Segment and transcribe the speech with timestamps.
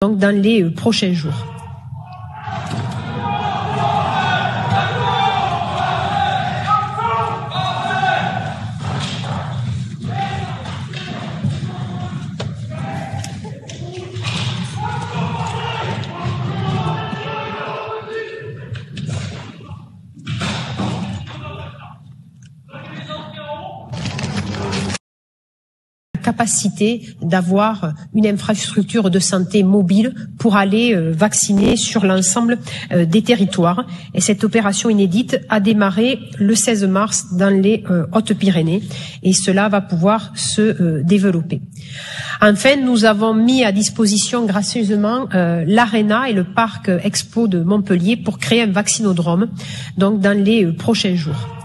[0.00, 1.57] donc dans les euh, prochains jours.
[26.18, 32.58] Capacité d'avoir une infrastructure de santé mobile pour aller euh, vacciner sur l'ensemble
[32.92, 33.86] euh, des territoires.
[34.14, 38.82] Et cette opération inédite a démarré le 16 mars dans les euh, Hautes-Pyrénées
[39.22, 41.60] et cela va pouvoir se développer.
[42.40, 48.38] Enfin, nous avons mis à disposition gracieusement l'Arena et le parc Expo de Montpellier pour
[48.38, 49.48] créer un vaccinodrome
[49.96, 51.57] donc dans les prochains jours.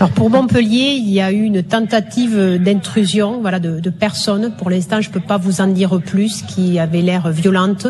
[0.00, 4.52] Alors pour Montpellier, il y a eu une tentative d'intrusion, voilà, de personnes.
[4.56, 7.88] Pour l'instant, je ne peux pas vous en dire plus, qui avait l'air violente.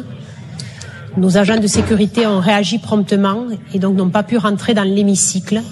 [1.19, 5.63] Nos agents de sécurité ont réagi promptement et donc n'ont pas pu rentrer dans l'hémicycle.